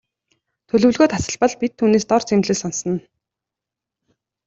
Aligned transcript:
Төлөвлөгөө 0.69 1.07
тасалбал 1.11 1.53
бид 1.61 1.71
түүнээс 1.79 2.05
дор 2.09 2.21
зэмлэл 2.27 2.59
сонсоно. 2.61 3.01